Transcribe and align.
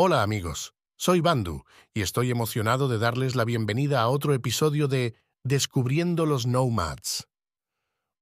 Hola 0.00 0.22
amigos, 0.22 0.74
soy 0.96 1.20
Bandu 1.20 1.64
y 1.92 2.02
estoy 2.02 2.30
emocionado 2.30 2.86
de 2.86 2.98
darles 2.98 3.34
la 3.34 3.44
bienvenida 3.44 4.00
a 4.00 4.06
otro 4.06 4.32
episodio 4.32 4.86
de 4.86 5.16
Descubriendo 5.42 6.24
los 6.24 6.46
Nomads. 6.46 7.26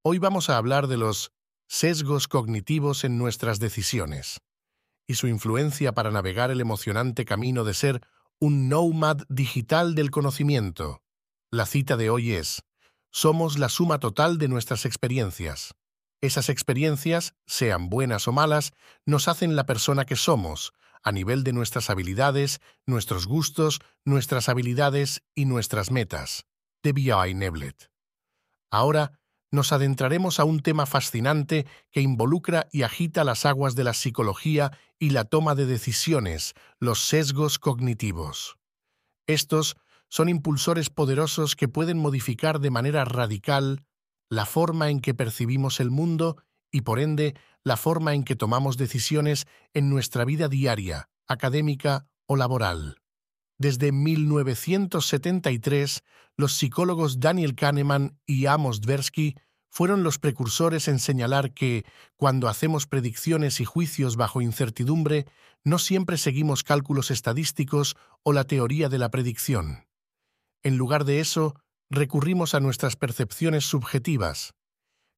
Hoy 0.00 0.18
vamos 0.18 0.48
a 0.48 0.56
hablar 0.56 0.86
de 0.86 0.96
los 0.96 1.32
sesgos 1.68 2.28
cognitivos 2.28 3.04
en 3.04 3.18
nuestras 3.18 3.58
decisiones 3.58 4.40
y 5.06 5.16
su 5.16 5.28
influencia 5.28 5.92
para 5.92 6.10
navegar 6.10 6.50
el 6.50 6.62
emocionante 6.62 7.26
camino 7.26 7.62
de 7.62 7.74
ser 7.74 8.00
un 8.38 8.70
nomad 8.70 9.18
digital 9.28 9.94
del 9.94 10.10
conocimiento. 10.10 11.02
La 11.50 11.66
cita 11.66 11.98
de 11.98 12.08
hoy 12.08 12.32
es, 12.32 12.62
somos 13.10 13.58
la 13.58 13.68
suma 13.68 13.98
total 13.98 14.38
de 14.38 14.48
nuestras 14.48 14.86
experiencias. 14.86 15.74
Esas 16.22 16.48
experiencias, 16.48 17.34
sean 17.44 17.90
buenas 17.90 18.28
o 18.28 18.32
malas, 18.32 18.72
nos 19.04 19.28
hacen 19.28 19.56
la 19.56 19.66
persona 19.66 20.06
que 20.06 20.16
somos, 20.16 20.72
a 21.06 21.12
nivel 21.12 21.44
de 21.44 21.52
nuestras 21.52 21.88
habilidades, 21.88 22.60
nuestros 22.84 23.28
gustos, 23.28 23.78
nuestras 24.04 24.48
habilidades 24.48 25.22
y 25.36 25.44
nuestras 25.44 25.92
metas. 25.92 26.46
De 26.82 26.92
B.I. 26.92 27.32
Neblet. 27.32 27.92
Ahora 28.72 29.12
nos 29.52 29.72
adentraremos 29.72 30.40
a 30.40 30.44
un 30.44 30.58
tema 30.58 30.84
fascinante 30.84 31.64
que 31.92 32.00
involucra 32.00 32.66
y 32.72 32.82
agita 32.82 33.22
las 33.22 33.46
aguas 33.46 33.76
de 33.76 33.84
la 33.84 33.94
psicología 33.94 34.76
y 34.98 35.10
la 35.10 35.24
toma 35.24 35.54
de 35.54 35.66
decisiones, 35.66 36.54
los 36.80 37.00
sesgos 37.06 37.60
cognitivos. 37.60 38.58
Estos 39.28 39.76
son 40.08 40.28
impulsores 40.28 40.90
poderosos 40.90 41.54
que 41.54 41.68
pueden 41.68 41.98
modificar 41.98 42.58
de 42.58 42.70
manera 42.70 43.04
radical 43.04 43.84
la 44.28 44.44
forma 44.44 44.90
en 44.90 45.00
que 45.00 45.14
percibimos 45.14 45.78
el 45.78 45.92
mundo 45.92 46.42
y 46.76 46.82
por 46.82 47.00
ende 47.00 47.34
la 47.64 47.78
forma 47.78 48.12
en 48.12 48.22
que 48.22 48.36
tomamos 48.36 48.76
decisiones 48.76 49.46
en 49.72 49.88
nuestra 49.88 50.26
vida 50.26 50.48
diaria, 50.48 51.08
académica 51.26 52.06
o 52.26 52.36
laboral. 52.36 53.00
Desde 53.56 53.92
1973, 53.92 56.02
los 56.36 56.52
psicólogos 56.52 57.18
Daniel 57.18 57.54
Kahneman 57.54 58.18
y 58.26 58.44
Amos 58.44 58.82
Tversky 58.82 59.36
fueron 59.70 60.02
los 60.02 60.18
precursores 60.18 60.86
en 60.86 60.98
señalar 60.98 61.54
que, 61.54 61.86
cuando 62.16 62.48
hacemos 62.48 62.86
predicciones 62.86 63.58
y 63.60 63.64
juicios 63.64 64.16
bajo 64.16 64.42
incertidumbre, 64.42 65.24
no 65.64 65.78
siempre 65.78 66.18
seguimos 66.18 66.62
cálculos 66.62 67.10
estadísticos 67.10 67.96
o 68.22 68.34
la 68.34 68.44
teoría 68.44 68.90
de 68.90 68.98
la 68.98 69.10
predicción. 69.10 69.86
En 70.62 70.76
lugar 70.76 71.06
de 71.06 71.20
eso, 71.20 71.54
recurrimos 71.88 72.54
a 72.54 72.60
nuestras 72.60 72.96
percepciones 72.96 73.64
subjetivas, 73.64 74.52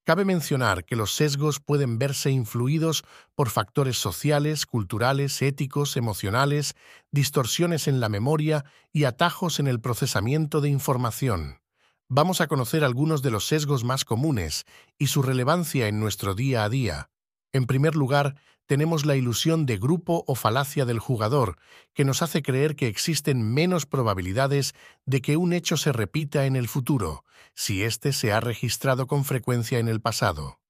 Cabe 0.09 0.25
mencionar 0.25 0.87
que 0.87 0.97
los 0.97 1.13
sesgos 1.13 1.61
pueden 1.61 1.99
verse 1.99 2.31
influidos 2.31 3.05
por 3.35 3.51
factores 3.51 3.99
sociales, 3.99 4.65
culturales, 4.65 5.43
éticos, 5.43 5.99
emocionales, 5.99 6.77
distorsiones 7.11 7.89
en 7.89 8.01
la 8.01 8.09
memoria 8.09 8.65
y 8.91 9.05
atajos 9.05 9.61
en 9.61 9.67
el 9.67 9.83
procesamiento 9.83 10.63
de 10.63 10.71
información. 10.71 11.61
Vamos 12.09 12.41
a 12.41 12.47
conocer 12.47 12.85
algunos 12.85 13.21
de 13.21 13.31
los 13.31 13.47
sesgos 13.47 13.85
más 13.85 14.07
comunes 14.07 14.65
y 14.99 15.09
su 15.09 15.21
relevancia 15.21 15.89
en 15.89 16.01
nuestro 16.01 16.35
día 16.35 16.65
a 16.65 16.71
día. 16.71 17.11
En 17.53 17.67
primer 17.67 17.97
lugar, 17.97 18.37
tenemos 18.67 19.07
la 19.07 19.17
ilusión 19.17 19.65
de 19.65 19.79
grupo 19.79 20.25
o 20.27 20.35
falacia 20.35 20.85
del 20.85 20.99
jugador, 20.99 21.57
que 21.95 22.05
nos 22.05 22.21
hace 22.21 22.43
creer 22.43 22.77
que 22.77 22.87
existen 22.87 23.43
menos 23.43 23.87
probabilidades 23.87 24.75
de 25.07 25.23
que 25.23 25.39
un 25.39 25.55
hecho 25.55 25.79
se 25.79 25.91
repita 25.91 26.45
en 26.45 26.55
el 26.55 26.69
futuro, 26.69 27.25
si 27.55 27.83
éste 27.83 28.13
se 28.13 28.33
ha 28.33 28.41
registrado 28.41 29.07
con 29.07 29.25
frecuencia 29.25 29.79
en 29.79 29.89
el 29.89 30.03
pasado. 30.03 30.61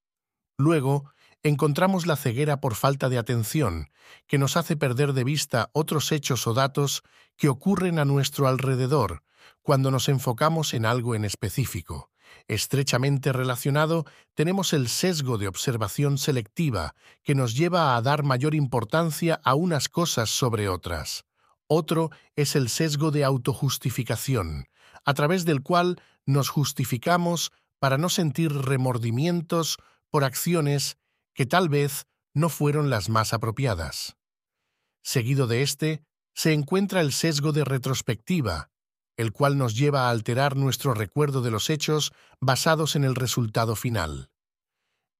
Luego, 0.57 1.11
encontramos 1.43 2.07
la 2.07 2.17
ceguera 2.17 2.61
por 2.61 2.77
falta 2.77 3.09
de 3.09 3.19
atención, 3.19 3.91
que 4.29 4.39
nos 4.39 4.57
hace 4.57 4.77
perder 4.77 5.13
de 5.13 5.25
vista 5.25 5.71
otros 5.73 6.13
hechos 6.13 6.47
o 6.47 6.55
datos 6.55 7.03
que 7.37 7.49
ocurren 7.49 7.99
a 7.99 8.05
nuestro 8.05 8.47
alrededor 8.47 9.23
cuando 9.63 9.91
nos 9.91 10.09
enfocamos 10.09 10.73
en 10.73 10.87
algo 10.87 11.15
en 11.15 11.25
específico, 11.25 12.11
Estrechamente 12.47 13.33
relacionado, 13.33 14.05
tenemos 14.35 14.73
el 14.73 14.89
sesgo 14.89 15.39
de 15.39 15.49
observación 15.49 16.19
selectiva, 16.19 16.95
que 17.23 17.35
nos 17.35 17.55
lleva 17.55 17.97
a 17.97 18.03
dar 18.03 18.23
mayor 18.23 18.55
importancia 18.55 19.41
a 19.45 19.55
unas 19.55 19.89
cosas 19.89 20.31
sobre 20.31 20.69
otras. 20.69 21.25
Otro 21.67 22.11
es 22.37 22.57
el 22.57 22.69
sesgo 22.69 23.11
de 23.11 23.25
autojustificación, 23.25 24.67
a 25.05 25.15
través 25.15 25.45
del 25.45 25.63
cual 25.63 26.01
nos 26.25 26.49
justificamos 26.49 27.53
para 27.79 27.99
no 27.99 28.09
sentir 28.09 28.53
remordimientos 28.53 29.77
por 30.11 30.25
acciones 30.25 30.97
que 31.35 31.47
tal 31.47 31.69
vez 31.69 32.07
no 32.35 32.49
fueron 32.49 32.91
las 32.91 33.09
más 33.09 33.33
apropiadas. 33.33 34.17
Seguido 35.03 35.47
de 35.47 35.63
este, 35.63 36.03
se 36.35 36.53
encuentra 36.53 37.01
el 37.01 37.13
sesgo 37.13 37.53
de 37.53 37.65
retrospectiva, 37.65 38.71
el 39.19 39.33
cual 39.33 39.59
nos 39.59 39.77
lleva 39.77 40.07
a 40.07 40.11
alterar 40.11 40.57
nuestro 40.57 40.95
recuerdo 40.95 41.43
de 41.43 41.51
los 41.51 41.69
hechos 41.69 42.13
basados 42.41 42.97
en 42.97 43.05
el 43.05 43.17
resultado 43.17 43.77
final. 43.77 44.31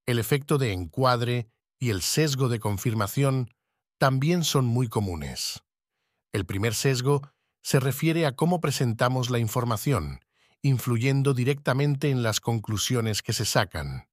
El 0.07 0.17
efecto 0.17 0.57
de 0.57 0.71
encuadre 0.71 1.51
y 1.77 1.91
el 1.91 2.01
sesgo 2.01 2.49
de 2.49 2.59
confirmación 2.59 3.53
también 3.99 4.43
son 4.45 4.65
muy 4.65 4.87
comunes. 4.87 5.63
El 6.31 6.45
primer 6.45 6.73
sesgo 6.73 7.21
se 7.61 7.81
refiere 7.81 8.25
a 8.25 8.35
cómo 8.35 8.61
presentamos 8.61 9.29
la 9.29 9.39
información, 9.39 10.21
influyendo 10.61 11.33
directamente 11.33 12.09
en 12.09 12.23
las 12.23 12.39
conclusiones 12.39 13.21
que 13.21 13.33
se 13.33 13.45
sacan, 13.45 14.07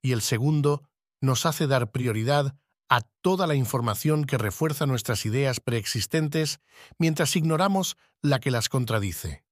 y 0.00 0.12
el 0.12 0.22
segundo 0.22 0.88
nos 1.20 1.44
hace 1.44 1.66
dar 1.66 1.90
prioridad 1.90 2.56
a 2.94 3.00
toda 3.22 3.48
la 3.48 3.56
información 3.56 4.24
que 4.24 4.38
refuerza 4.38 4.86
nuestras 4.86 5.26
ideas 5.26 5.58
preexistentes 5.58 6.60
mientras 6.96 7.34
ignoramos 7.34 7.96
la 8.22 8.38
que 8.38 8.52
las 8.52 8.68
contradice. 8.68 9.44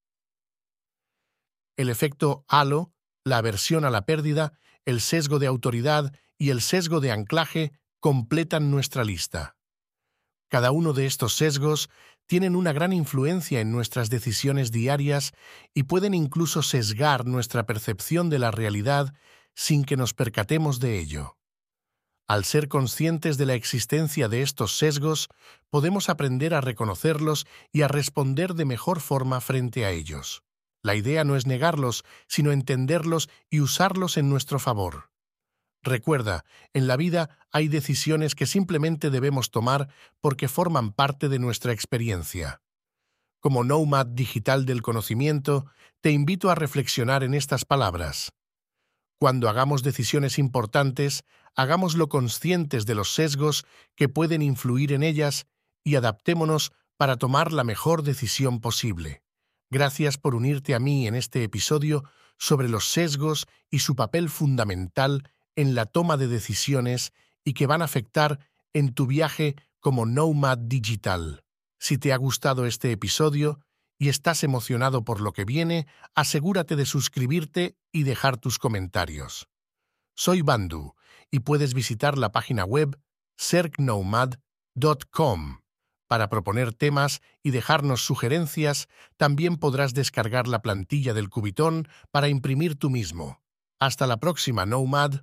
El 1.77 1.89
efecto 1.89 2.45
halo, 2.47 2.93
la 3.25 3.39
aversión 3.39 3.85
a 3.85 3.91
la 3.91 4.07
pérdida, 4.07 4.53
el 4.85 5.01
sesgo 5.01 5.41
de 5.41 5.49
autoridad 5.49 6.15
y 6.39 6.51
el 6.51 6.61
sesgo 6.61 7.01
de 7.01 7.11
anclaje 7.11 7.73
completan 7.99 8.71
nuestra 8.71 9.03
lista. 9.03 9.57
Cada 10.49 10.71
uno 10.71 10.93
de 10.93 11.07
estos 11.07 11.35
sesgos 11.35 11.91
tienen 12.29 12.55
una 12.55 12.73
gran 12.73 12.93
influencia 12.93 13.59
en 13.59 13.73
nuestras 13.73 14.09
decisiones 14.09 14.71
diarias 14.71 15.33
y 15.75 15.83
pueden 15.83 16.15
incluso 16.15 16.63
sesgar 16.63 17.27
nuestra 17.27 17.67
percepción 17.67 18.31
de 18.31 18.39
la 18.39 18.53
realidad 18.53 19.13
sin 19.53 19.83
que 19.83 19.97
nos 19.97 20.15
percatemos 20.15 20.79
de 20.79 21.01
ello. 21.01 21.39
Al 22.29 22.45
ser 22.45 22.69
conscientes 22.69 23.37
de 23.37 23.47
la 23.47 23.55
existencia 23.55 24.29
de 24.29 24.43
estos 24.43 24.77
sesgos, 24.79 25.29
podemos 25.71 26.09
aprender 26.09 26.55
a 26.55 26.61
reconocerlos 26.61 27.47
y 27.73 27.83
a 27.83 27.89
responder 27.89 28.55
de 28.55 28.65
mejor 28.65 29.01
forma 29.01 29.41
frente 29.41 29.85
a 29.85 29.91
ellos. 29.91 30.43
La 30.83 30.95
idea 30.95 31.25
no 31.25 31.37
es 31.37 31.47
negarlos, 31.47 32.05
sino 32.27 32.53
entenderlos 32.53 33.29
y 33.51 33.61
usarlos 33.61 34.17
en 34.17 34.29
nuestro 34.29 34.59
favor. 34.59 35.11
Recuerda, 35.83 36.45
en 36.73 36.87
la 36.87 36.97
vida 36.97 37.39
hay 37.51 37.69
decisiones 37.69 38.35
que 38.35 38.47
simplemente 38.47 39.11
debemos 39.11 39.51
tomar 39.51 39.89
porque 40.21 40.49
forman 40.49 40.93
parte 40.93 41.29
de 41.29 41.41
nuestra 41.41 41.73
experiencia. 41.73 42.63
Como 43.41 43.65
nomad 43.65 44.07
digital 44.07 44.65
del 44.65 44.83
conocimiento, 44.83 45.67
te 46.01 46.13
invito 46.13 46.51
a 46.51 46.55
reflexionar 46.55 47.25
en 47.25 47.35
estas 47.35 47.65
palabras. 47.65 48.33
Cuando 49.19 49.49
hagamos 49.49 49.83
decisiones 49.83 50.39
importantes, 50.39 51.25
hagámoslo 51.55 52.09
conscientes 52.09 52.87
de 52.87 52.95
los 52.95 53.15
sesgos 53.15 53.65
que 53.95 54.09
pueden 54.09 54.43
influir 54.43 54.93
en 54.93 55.03
ellas 55.03 55.47
y 55.85 55.97
adaptémonos 55.97 56.73
para 56.97 57.17
tomar 57.17 57.53
la 57.53 57.65
mejor 57.65 58.03
decisión 58.03 58.61
posible. 58.61 59.23
Gracias 59.71 60.19
por 60.19 60.35
unirte 60.35 60.75
a 60.75 60.79
mí 60.79 61.07
en 61.07 61.15
este 61.15 61.43
episodio 61.45 62.05
sobre 62.39 62.69
los 62.69 62.87
sesgos 62.87 63.47
y 63.71 63.81
su 63.81 63.97
papel 63.97 64.29
fundamental 64.29 65.29
en 65.57 65.75
la 65.75 65.87
toma 65.87 66.17
de 66.17 66.29
decisiones 66.29 67.13
y 67.45 67.55
que 67.55 67.67
van 67.67 67.83
a 67.83 67.87
afectar 67.87 68.39
en 68.73 68.95
tu 68.95 69.07
viaje 69.07 69.57
como 69.81 70.07
Nomad 70.07 70.59
Digital. 70.59 71.45
Si 71.79 71.99
te 71.99 72.13
ha 72.13 72.17
gustado 72.17 72.67
este 72.67 72.93
episodio 72.93 73.61
y 73.99 74.09
estás 74.09 74.45
emocionado 74.45 75.05
por 75.05 75.21
lo 75.21 75.33
que 75.33 75.45
viene, 75.45 75.87
asegúrate 76.15 76.77
de 76.77 76.87
suscribirte 76.87 77.77
y 77.93 78.05
dejar 78.05 78.37
tus 78.37 78.59
comentarios. 78.59 79.49
Soy 80.15 80.43
Bandu 80.43 80.95
y 81.31 81.41
puedes 81.41 81.75
visitar 81.75 82.19
la 82.19 82.33
página 82.33 82.65
web 82.65 82.99
sergnomad.com. 83.37 84.39
Para 86.07 86.29
proponer 86.29 86.75
temas 86.75 87.23
y 87.43 87.53
dejarnos 87.53 88.05
sugerencias, 88.05 88.89
también 89.17 89.57
podrás 89.57 89.95
descargar 89.95 90.47
la 90.47 90.61
plantilla 90.61 91.15
del 91.15 91.31
Cubitón 91.31 91.89
para 92.11 92.29
imprimir 92.29 92.77
tú 92.77 92.91
mismo. 92.91 93.41
Hasta 93.81 94.07
la 94.07 94.19
próxima, 94.19 94.67
Nomad. 94.67 95.23